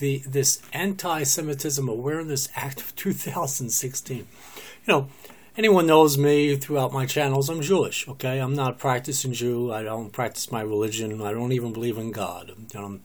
[0.00, 4.16] the this Anti-Semitism Awareness Act of 2016.
[4.16, 4.26] You
[4.88, 5.08] know,
[5.56, 7.48] anyone knows me throughout my channels.
[7.48, 8.08] I'm Jewish.
[8.08, 9.72] Okay, I'm not a practicing Jew.
[9.72, 11.22] I don't practice my religion.
[11.22, 12.52] I don't even believe in God.
[12.74, 13.00] Know,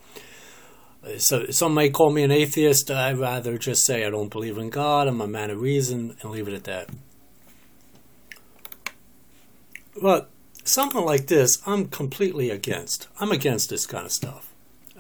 [1.18, 2.90] so some may call me an atheist.
[2.90, 5.08] I'd rather just say I don't believe in God.
[5.08, 6.90] I'm a man of reason and leave it at that.
[10.02, 10.30] But
[10.64, 13.08] something like this, I'm completely against.
[13.20, 14.55] I'm against this kind of stuff.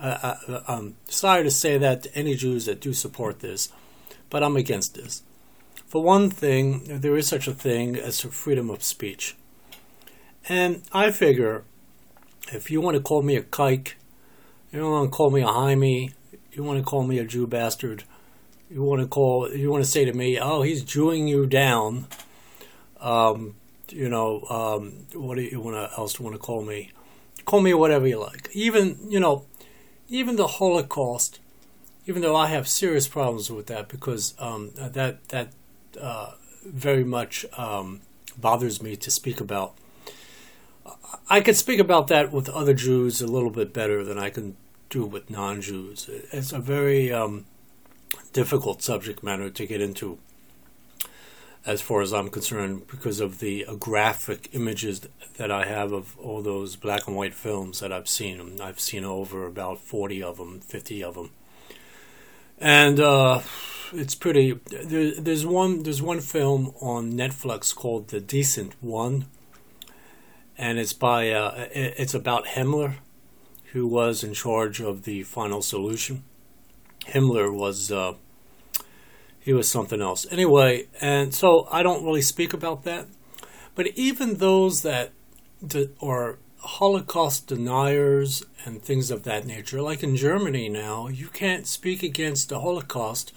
[0.05, 3.71] I, am sorry to say that to any Jews that do support this,
[4.29, 5.23] but I'm against this.
[5.87, 9.35] For one thing, there is such a thing as freedom of speech.
[10.47, 11.63] And I figure
[12.51, 13.93] if you want to call me a kike,
[14.71, 16.13] you don't want to call me a Hymie,
[16.51, 18.03] you want to call me a Jew bastard,
[18.69, 22.07] you want to call, you want to say to me, oh, he's Jewing you down.
[22.99, 23.55] Um,
[23.89, 26.91] you know, um, what do you want to, else want to call me?
[27.45, 28.49] Call me whatever you like.
[28.53, 29.45] Even, you know,
[30.09, 31.39] even the Holocaust,
[32.05, 35.49] even though I have serious problems with that because um, that that
[35.99, 36.33] uh,
[36.65, 38.01] very much um,
[38.37, 39.73] bothers me to speak about.
[41.29, 44.55] I could speak about that with other Jews a little bit better than I can
[44.89, 46.09] do with non-Jews.
[46.31, 47.45] It's a very um,
[48.33, 50.19] difficult subject matter to get into
[51.65, 56.17] as far as I'm concerned, because of the uh, graphic images that I have of
[56.19, 58.61] all those black and white films that I've seen.
[58.61, 61.31] I've seen over about 40 of them, 50 of them.
[62.59, 63.41] And uh,
[63.93, 64.59] it's pretty.
[64.69, 65.83] There, there's one.
[65.83, 69.25] There's one film on Netflix called The Decent One,
[70.57, 71.31] and it's by.
[71.31, 72.95] Uh, it's about Himmler,
[73.73, 76.23] who was in charge of the final solution.
[77.07, 78.13] Himmler was uh,
[79.45, 80.25] he was something else.
[80.31, 83.05] Anyway, and so I don't really speak about that.
[83.75, 85.11] But even those that
[85.65, 91.67] de- are Holocaust deniers and things of that nature, like in Germany now, you can't
[91.67, 93.33] speak against the Holocaust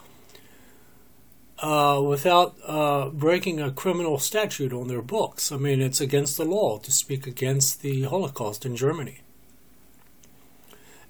[1.58, 5.52] uh, without uh, breaking a criminal statute on their books.
[5.52, 9.18] I mean, it's against the law to speak against the Holocaust in Germany.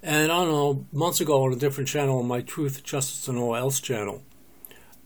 [0.03, 3.37] And I don't know, months ago on a different channel, on my Truth, Justice, and
[3.37, 4.23] All Else channel,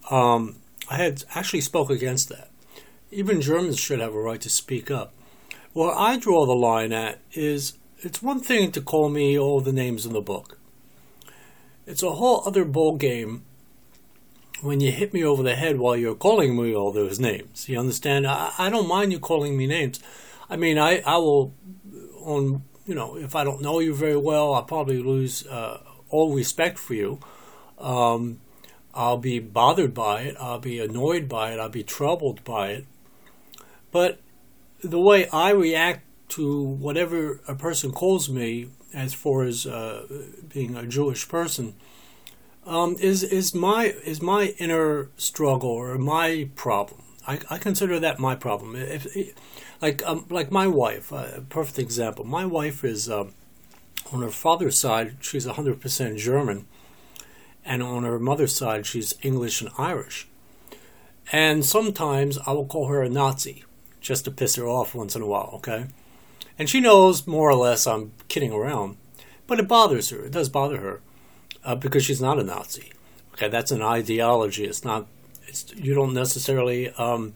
[0.09, 0.57] um,
[0.89, 2.49] I had actually spoke against that.
[3.11, 5.13] Even Germans should have a right to speak up.
[5.73, 9.71] What I draw the line at is it's one thing to call me all the
[9.71, 10.57] names in the book.
[11.85, 13.43] It's a whole other ball game
[14.61, 17.67] when you hit me over the head while you're calling me all those names.
[17.67, 18.25] You understand?
[18.25, 19.99] I, I don't mind you calling me names.
[20.49, 21.53] I mean, I, I will,
[22.21, 26.33] on you know, if I don't know you very well, I'll probably lose uh, all
[26.33, 27.19] respect for you.
[27.77, 28.39] Um,
[28.93, 30.35] I'll be bothered by it.
[30.39, 31.59] I'll be annoyed by it.
[31.59, 32.85] I'll be troubled by it.
[33.91, 34.19] But
[34.83, 40.05] the way I react to whatever a person calls me, as far as uh,
[40.47, 41.75] being a Jewish person,
[42.65, 47.01] um, is is my is my inner struggle or my problem.
[47.27, 48.75] I, I consider that my problem.
[48.75, 49.07] If,
[49.81, 52.25] like um, like my wife, uh, a perfect example.
[52.25, 53.33] My wife is um,
[54.11, 55.17] on her father's side.
[55.21, 56.67] She's hundred percent German
[57.65, 60.27] and on her mother's side, she's English and Irish.
[61.31, 63.63] And sometimes I will call her a Nazi
[64.01, 65.85] just to piss her off once in a while, okay?
[66.59, 68.97] And she knows more or less I'm kidding around,
[69.47, 70.25] but it bothers her.
[70.25, 71.01] It does bother her
[71.63, 72.91] uh, because she's not a Nazi.
[73.33, 74.65] Okay, that's an ideology.
[74.65, 75.07] It's not.
[75.47, 77.33] It's, you don't necessarily, um,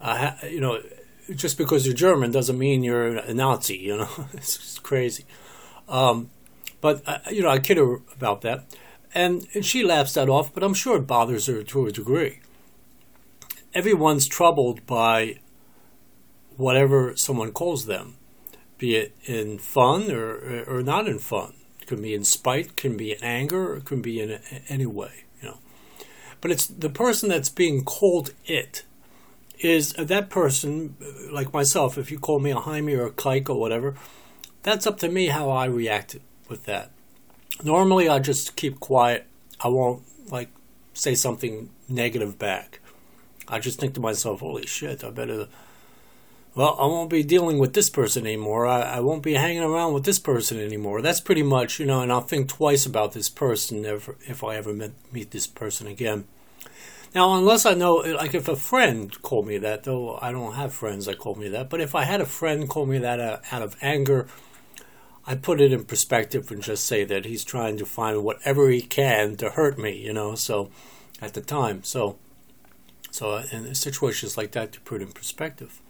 [0.00, 0.80] uh, you know,
[1.34, 3.76] just because you're German doesn't mean you're a Nazi.
[3.76, 5.24] You know, it's crazy.
[5.88, 6.30] Um,
[6.80, 8.64] but uh, you know, I kid her about that.
[9.14, 12.40] And, she laughs that off, but I'm sure it bothers her to a degree.
[13.72, 15.38] Everyone's troubled by
[16.56, 18.16] whatever someone calls them,
[18.76, 21.54] be it in fun or, or not in fun.
[21.80, 25.24] It can be in spite, can be in anger, it can be in any way,
[25.40, 25.58] you know.
[26.40, 28.84] But it's the person that's being called it
[29.60, 33.12] is uh, that person, uh, like myself, if you call me a Hymie or a
[33.12, 33.94] kike or whatever,
[34.62, 36.16] that's up to me how I react
[36.48, 36.90] with that
[37.62, 39.26] normally I just keep quiet.
[39.60, 40.50] I won't like
[40.94, 42.80] say something negative back.
[43.46, 45.48] I just think to myself, holy shit, I better.
[46.54, 48.66] Well, I won't be dealing with this person anymore.
[48.66, 51.02] I, I won't be hanging around with this person anymore.
[51.02, 54.54] That's pretty much, you know, and I'll think twice about this person if, if I
[54.54, 56.26] ever met, meet this person again.
[57.12, 60.72] Now, unless I know, like if a friend called me that, though I don't have
[60.72, 63.38] friends that call me that, but if I had a friend call me that uh,
[63.50, 64.26] out of anger
[65.26, 68.82] I put it in perspective and just say that he's trying to find whatever he
[68.82, 70.34] can to hurt me, you know.
[70.34, 70.70] So
[71.22, 72.18] at the time, so
[73.10, 75.80] so in situations like that, to put it in perspective.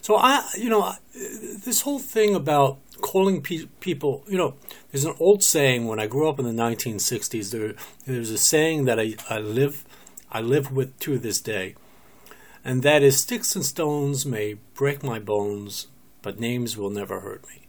[0.00, 4.54] So I, you know, this whole thing about calling pe- people, you know,
[4.92, 7.50] there's an old saying when I grew up in the 1960s.
[7.50, 7.74] There,
[8.06, 9.84] there's a saying that I, I live,
[10.30, 11.74] I live with to this day,
[12.62, 15.88] and that is, "Sticks and stones may break my bones,
[16.22, 17.63] but names will never hurt me."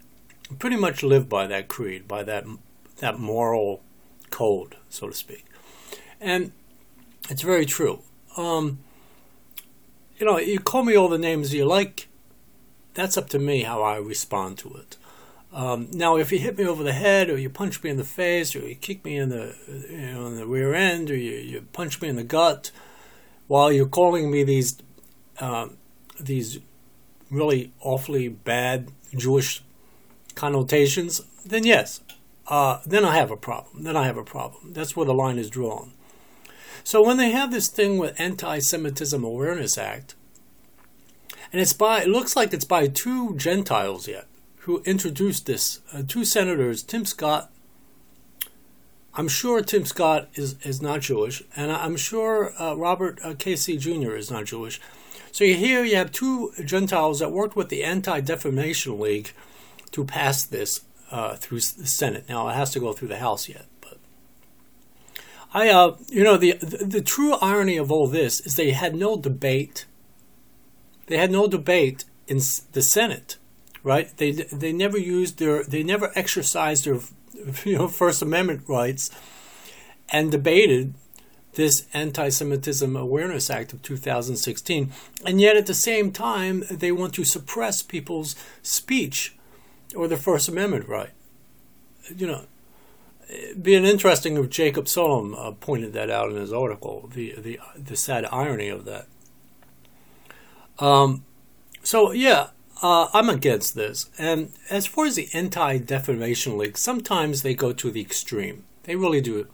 [0.59, 2.45] Pretty much live by that creed, by that
[2.99, 3.81] that moral
[4.29, 5.45] code, so to speak,
[6.21, 6.51] and
[7.29, 8.01] it's very true.
[8.37, 8.79] Um,
[10.17, 12.07] you know, you call me all the names you like.
[12.93, 14.97] That's up to me how I respond to it.
[15.51, 18.03] Um, now, if you hit me over the head, or you punch me in the
[18.03, 19.55] face, or you kick me in the
[19.89, 22.71] you know in the rear end, or you, you punch me in the gut,
[23.47, 24.77] while you're calling me these
[25.39, 25.77] um,
[26.19, 26.59] these
[27.31, 29.63] really awfully bad Jewish
[30.35, 32.01] connotations, then yes,
[32.47, 33.83] uh, then I have a problem.
[33.83, 34.73] Then I have a problem.
[34.73, 35.93] That's where the line is drawn.
[36.83, 40.13] So when they have this thing with Anti-Semitism Awareness Act,
[41.51, 44.27] and it's by it looks like it's by two Gentiles yet
[44.59, 47.51] who introduced this, uh, two senators, Tim Scott.
[49.13, 53.77] I'm sure Tim Scott is, is not Jewish, and I'm sure uh, Robert uh, Casey
[53.77, 54.15] Jr.
[54.15, 54.81] is not Jewish.
[55.31, 59.31] So here you have two Gentiles that worked with the Anti Defamation League
[59.95, 60.81] to pass this
[61.11, 62.25] uh, through the Senate.
[62.29, 63.65] Now it has to go through the House yet.
[65.55, 68.93] I, uh, you know, the, the, the true irony of all this is they had
[68.93, 69.85] no debate.
[71.07, 72.39] They had no debate in
[72.73, 73.37] the Senate,
[73.81, 74.15] right?
[74.17, 76.99] They they never used their they never exercised their
[77.63, 79.09] you know First Amendment rights,
[80.09, 80.93] and debated
[81.53, 84.91] this Anti-Semitism Awareness Act of 2016,
[85.25, 89.37] and yet at the same time they want to suppress people's speech
[89.95, 91.11] or the First Amendment right.
[92.15, 92.45] You know,
[93.29, 97.09] It'd be an interesting if Jacob Sullum uh, pointed that out in his article.
[97.13, 99.07] The the the sad irony of that.
[100.77, 101.25] Um,
[101.81, 102.49] so yeah,
[102.83, 104.09] uh, I'm against this.
[104.17, 108.65] And as far as the Anti-Defamation League, sometimes they go to the extreme.
[108.83, 109.47] They really do.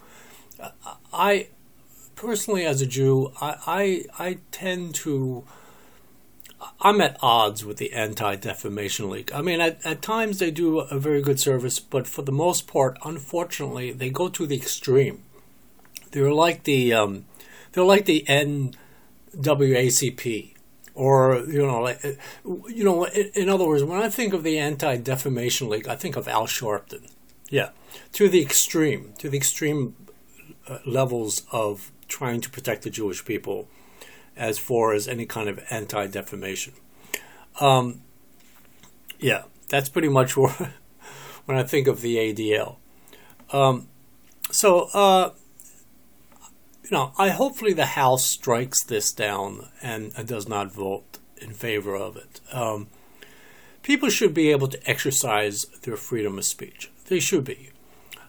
[1.14, 1.48] I
[2.16, 5.46] personally, as a Jew, I I, I tend to
[6.80, 9.32] I'm at odds with the Anti Defamation League.
[9.34, 12.68] I mean, at, at times they do a very good service, but for the most
[12.68, 15.24] part, unfortunately, they go to the extreme.
[16.12, 17.26] They're like the um,
[17.72, 18.64] they're like the NAACP,
[20.94, 22.04] or you know, like
[22.44, 25.96] you know, in, in other words, when I think of the Anti Defamation League, I
[25.96, 27.10] think of Al Sharpton.
[27.50, 27.70] Yeah,
[28.14, 29.96] to the extreme, to the extreme
[30.68, 33.68] uh, levels of trying to protect the Jewish people
[34.42, 36.74] as far as any kind of anti defamation.
[37.60, 38.02] Um,
[39.20, 40.74] yeah, that's pretty much where,
[41.46, 42.78] when I think of the ADL.
[43.54, 43.88] Um,
[44.50, 45.30] so, uh,
[46.84, 51.54] you know, I hopefully the House strikes this down and, and does not vote in
[51.54, 52.42] favor of it.
[52.52, 52.88] Um,
[53.84, 56.90] people should be able to exercise their freedom of speech.
[57.06, 57.70] They should be.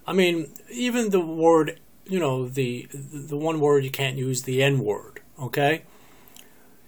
[0.07, 4.63] I mean, even the word, you know, the the one word you can't use, the
[4.63, 5.21] N word.
[5.39, 5.85] Okay,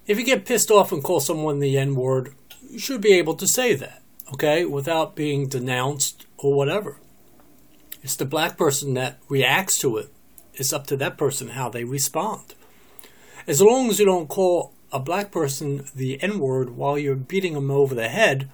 [0.07, 2.35] if you get pissed off and call someone the N word,
[2.69, 4.03] you should be able to say that,
[4.33, 6.99] okay, without being denounced or whatever.
[8.03, 10.11] It's the black person that reacts to it.
[10.53, 12.55] It's up to that person how they respond.
[13.47, 17.55] As long as you don't call a black person the N word while you're beating
[17.55, 18.49] them over the head,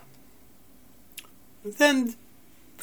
[1.65, 2.15] then,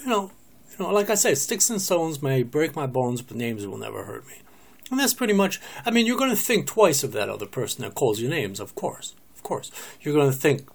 [0.02, 0.32] you know,
[0.72, 3.78] you know, like I said, sticks and stones may break my bones, but names will
[3.78, 4.34] never hurt me.
[4.90, 7.84] And that's pretty much, I mean, you're going to think twice of that other person
[7.84, 9.16] that calls you names, of course.
[9.36, 9.72] Of course.
[10.02, 10.68] You're going to think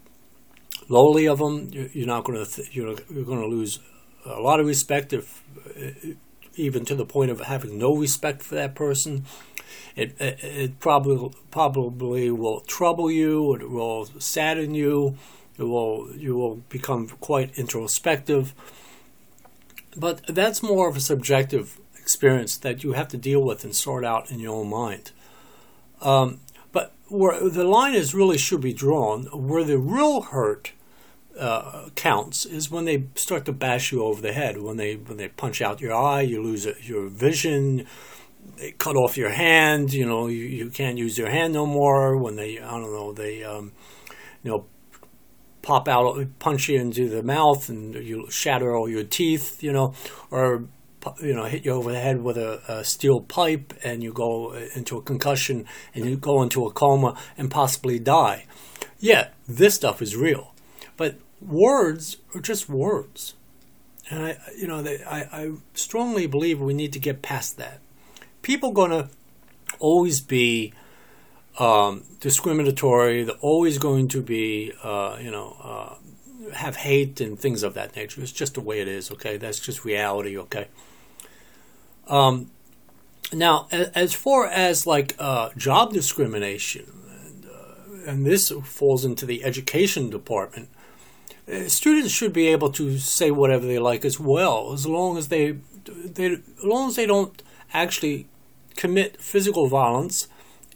[0.88, 1.70] lowly of them.
[1.72, 3.78] You're not going to, th- you're, you're going to lose
[4.26, 5.42] a lot of respect, if
[5.76, 6.14] eh,
[6.56, 9.24] even to the point of having no respect for that person.
[9.96, 13.54] It, it, it probably probably will trouble you.
[13.54, 15.16] It will sadden you.
[15.58, 18.54] It will you will become quite introspective.
[19.96, 24.04] But that's more of a subjective experience that you have to deal with and sort
[24.04, 25.12] out in your own mind.
[26.00, 26.40] Um,
[26.72, 30.72] but where the line is really should be drawn, where the real hurt
[31.38, 34.60] uh, counts is when they start to bash you over the head.
[34.60, 37.86] When they when they punch out your eye, you lose your vision.
[38.56, 39.92] They cut off your hand.
[39.92, 42.16] You know you, you can't use your hand no more.
[42.16, 43.72] When they I don't know they um,
[44.42, 44.66] you know
[45.62, 49.62] pop out punch you into the mouth and you shatter all your teeth.
[49.62, 49.94] You know
[50.30, 50.64] or
[51.20, 54.52] you know, hit you over the head with a, a, steel pipe and you go
[54.74, 58.46] into a concussion and you go into a coma and possibly die.
[58.98, 60.54] Yeah, this stuff is real.
[60.96, 63.34] But words are just words.
[64.10, 67.80] And I, you know, they, I, I strongly believe we need to get past that.
[68.42, 69.08] People to
[69.78, 70.72] always be
[71.58, 73.24] um, discriminatory.
[73.24, 77.94] They're always going to be, uh, you know, uh, have hate and things of that
[77.96, 78.20] nature.
[78.20, 79.10] It's just the way it is.
[79.12, 80.36] Okay, that's just reality.
[80.36, 80.68] Okay.
[82.08, 82.50] Um,
[83.32, 86.86] now, as far as like uh, job discrimination,
[87.24, 90.68] and, uh, and this falls into the education department,
[91.50, 95.28] uh, students should be able to say whatever they like as well, as long as
[95.28, 97.42] they, they as long as they don't
[97.72, 98.26] actually
[98.76, 100.28] commit physical violence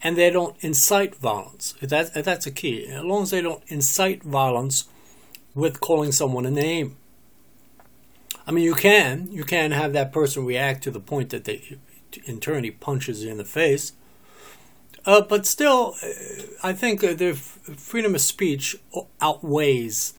[0.03, 1.75] and they don't incite violence.
[1.81, 2.87] That, that's a key.
[2.89, 4.85] As long as they don't incite violence
[5.55, 6.97] with calling someone a name.
[8.47, 11.79] I mean, you can you can have that person react to the point that they,
[12.25, 13.93] in turn, he punches you in the face.
[15.05, 16.09] Uh, but still, uh,
[16.63, 18.77] I think the freedom of speech
[19.21, 20.15] outweighs